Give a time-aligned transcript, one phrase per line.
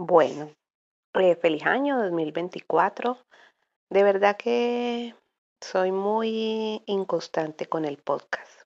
[0.00, 0.52] Bueno,
[1.14, 3.18] eh, feliz año 2024.
[3.90, 5.16] De verdad que
[5.60, 8.62] soy muy inconstante con el podcast.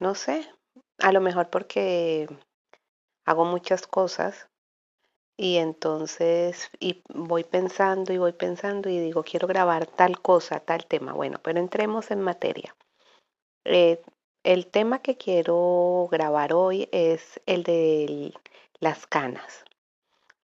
[0.00, 0.44] No sé,
[0.98, 2.26] a lo mejor porque
[3.24, 4.48] hago muchas cosas
[5.36, 10.86] y entonces y voy pensando y voy pensando y digo, quiero grabar tal cosa, tal
[10.86, 11.12] tema.
[11.12, 12.74] Bueno, pero entremos en materia.
[13.64, 14.02] Eh,
[14.42, 18.34] el tema que quiero grabar hoy es el de
[18.80, 19.64] las canas.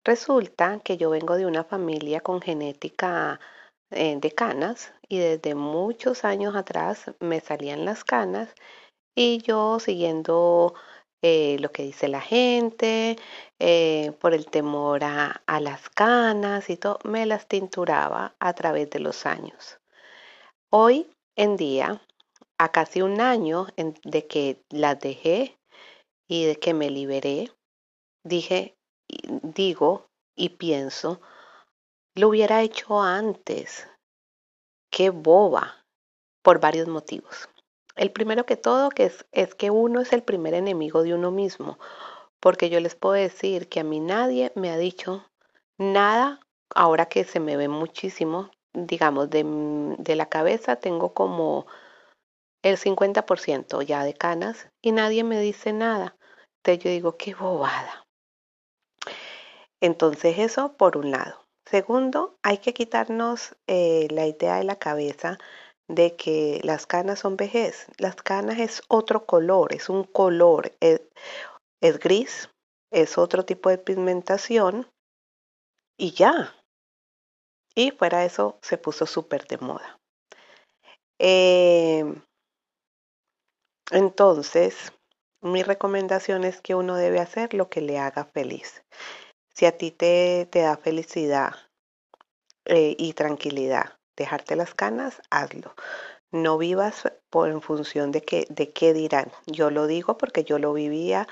[0.09, 3.39] Resulta que yo vengo de una familia con genética
[3.91, 8.49] eh, de canas y desde muchos años atrás me salían las canas
[9.13, 10.73] y yo siguiendo
[11.21, 13.17] eh, lo que dice la gente,
[13.59, 19.01] eh, por el temor a, las canas y todo, me las tinturaba a través de
[19.01, 19.77] los años.
[20.71, 22.01] Hoy en día,
[22.57, 25.59] a casi un año de que las dejé
[26.27, 27.51] y de que me liberé,
[28.23, 28.75] dije,
[29.43, 30.08] digo
[30.39, 31.19] y pienso,
[32.15, 33.87] lo hubiera hecho antes.
[34.89, 35.85] Qué boba,
[36.41, 37.49] por varios motivos.
[37.95, 41.29] El primero que todo que es, es que uno es el primer enemigo de uno
[41.29, 41.77] mismo,
[42.39, 45.25] porque yo les puedo decir que a mí nadie me ha dicho
[45.77, 46.39] nada,
[46.73, 49.43] ahora que se me ve muchísimo, digamos, de,
[49.97, 51.67] de la cabeza tengo como
[52.63, 56.15] el 50% ya de canas y nadie me dice nada.
[56.57, 58.05] Entonces yo digo, qué bobada.
[59.81, 61.45] Entonces eso por un lado.
[61.65, 65.37] Segundo, hay que quitarnos eh, la idea de la cabeza
[65.87, 67.87] de que las canas son vejez.
[67.97, 71.01] Las canas es otro color, es un color, es,
[71.81, 72.49] es gris,
[72.91, 74.87] es otro tipo de pigmentación
[75.97, 76.55] y ya.
[77.75, 79.99] Y fuera de eso se puso súper de moda.
[81.19, 82.03] Eh,
[83.91, 84.93] entonces,
[85.41, 88.83] mi recomendación es que uno debe hacer lo que le haga feliz.
[89.59, 91.53] Si a ti te, te da felicidad
[92.63, 95.75] eh, y tranquilidad dejarte las canas, hazlo.
[96.31, 99.33] No vivas por, en función de, que, de qué dirán.
[99.47, 101.27] Yo lo digo porque yo lo vivía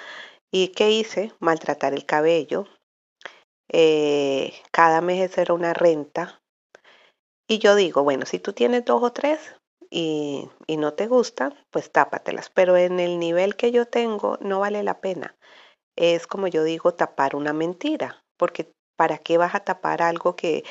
[0.52, 1.32] y ¿qué hice?
[1.40, 2.66] Maltratar el cabello.
[3.72, 6.42] Eh, cada mes era una renta.
[7.48, 9.40] Y yo digo, bueno, si tú tienes dos o tres
[9.90, 12.50] y, y no te gustan, pues tápatelas.
[12.50, 15.38] Pero en el nivel que yo tengo no vale la pena.
[15.98, 18.24] Es como yo digo, tapar una mentira.
[18.38, 20.64] Porque ¿para qué vas a tapar algo que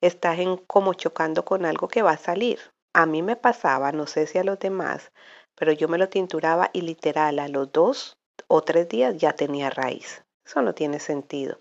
[0.00, 2.58] estás en, como chocando con algo que va a salir?
[2.94, 5.12] A mí me pasaba, no sé si a los demás,
[5.54, 8.16] pero yo me lo tinturaba y literal a los dos
[8.48, 10.24] o tres días ya tenía raíz.
[10.44, 11.60] Eso no tiene sentido.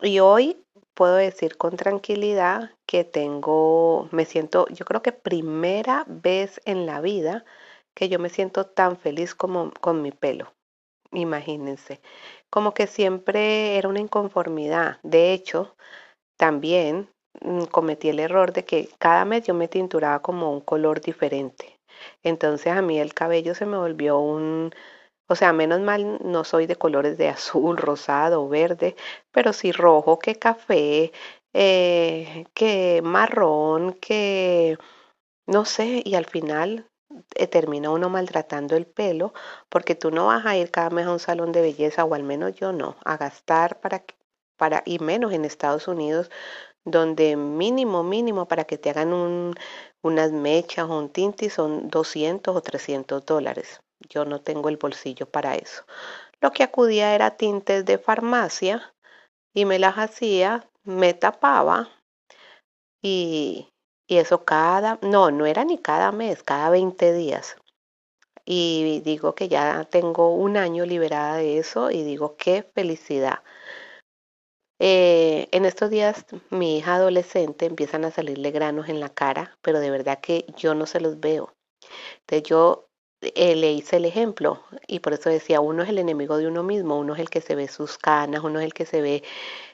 [0.00, 0.62] Y hoy
[0.94, 7.00] puedo decir con tranquilidad que tengo, me siento, yo creo que primera vez en la
[7.00, 7.44] vida
[7.94, 10.54] que yo me siento tan feliz como con mi pelo.
[11.12, 12.00] Imagínense.
[12.50, 14.98] Como que siempre era una inconformidad.
[15.02, 15.76] De hecho,
[16.38, 17.10] también
[17.42, 21.80] mm, cometí el error de que cada mes yo me tinturaba como un color diferente.
[22.24, 24.72] Entonces a mí el cabello se me volvió un,
[25.28, 28.96] o sea, menos mal no soy de colores de azul, rosado verde,
[29.32, 31.12] pero sí rojo, que café,
[31.54, 34.78] eh, que marrón, que
[35.46, 36.86] no sé, y al final
[37.50, 39.32] termina uno maltratando el pelo
[39.68, 42.22] porque tú no vas a ir cada mes a un salón de belleza, o al
[42.22, 44.04] menos yo no, a gastar para,
[44.56, 46.30] para, y menos en Estados Unidos,
[46.84, 49.54] donde mínimo, mínimo para que te hagan un,
[50.02, 53.80] unas mechas o un tinte son 200 o 300 dólares.
[54.08, 55.84] Yo no tengo el bolsillo para eso.
[56.40, 58.94] Lo que acudía era tintes de farmacia
[59.52, 61.90] y me las hacía, me tapaba
[63.02, 63.68] y,
[64.10, 67.56] y eso cada, no, no era ni cada mes, cada 20 días.
[68.44, 73.44] Y digo que ya tengo un año liberada de eso y digo, qué felicidad.
[74.80, 79.78] Eh, en estos días mi hija adolescente empiezan a salirle granos en la cara, pero
[79.78, 81.54] de verdad que yo no se los veo.
[82.22, 82.89] Entonces yo
[83.22, 86.62] eh, le hice el ejemplo y por eso decía, uno es el enemigo de uno
[86.62, 89.22] mismo, uno es el que se ve sus canas, uno es el que se ve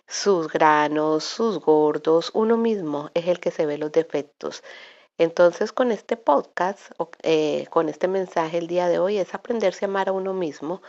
[0.09, 4.63] sus granos, sus gordos, uno mismo es el que se ve los defectos.
[5.19, 6.91] Entonces, con este podcast,
[7.23, 10.83] eh, con este mensaje el día de hoy, es aprenderse a amar a uno mismo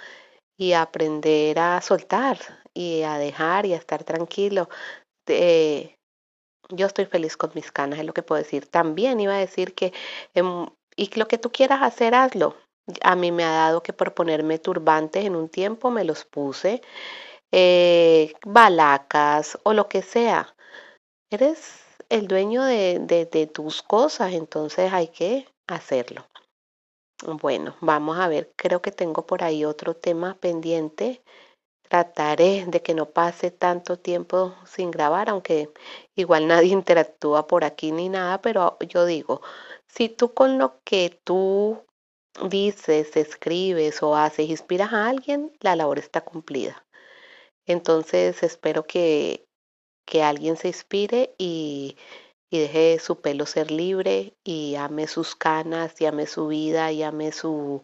[0.57, 2.39] y aprender a soltar
[2.73, 4.69] y a dejar y a estar tranquilo.
[5.27, 5.97] Eh,
[6.69, 8.67] yo estoy feliz con mis canas, es lo que puedo decir.
[8.67, 9.93] También iba a decir que,
[10.33, 10.67] em,
[10.97, 12.57] y lo que tú quieras hacer, hazlo.
[13.03, 16.81] A mí me ha dado que por ponerme turbantes en un tiempo me los puse,
[17.51, 20.55] eh, balacas o lo que sea.
[21.31, 26.25] Eres el dueño de, de, de tus cosas, entonces hay que hacerlo.
[27.41, 31.23] Bueno, vamos a ver, creo que tengo por ahí otro tema pendiente.
[31.89, 35.71] Trataré de que no pase tanto tiempo sin grabar, aunque
[36.15, 39.41] igual nadie interactúa por aquí ni nada, pero yo digo,
[39.87, 41.83] si tú con lo que tú
[42.49, 46.85] dices, escribes o haces, inspiras a alguien, la labor está cumplida.
[47.65, 49.47] Entonces espero que,
[50.05, 51.97] que alguien se inspire y,
[52.49, 57.03] y deje su pelo ser libre y ame sus canas y ame su vida y
[57.03, 57.83] ame su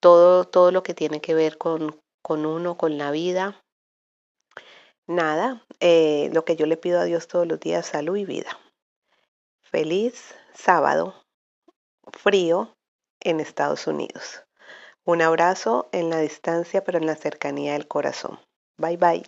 [0.00, 3.62] todo, todo lo que tiene que ver con, con uno, con la vida.
[5.06, 8.58] Nada, eh, lo que yo le pido a Dios todos los días, salud y vida.
[9.62, 11.14] Feliz sábado,
[12.12, 12.76] frío
[13.20, 14.44] en Estados Unidos.
[15.04, 18.38] Un abrazo en la distancia, pero en la cercanía del corazón.
[18.78, 19.24] Bye bye.